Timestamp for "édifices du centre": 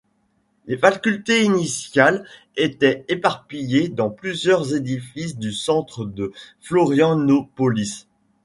4.73-6.05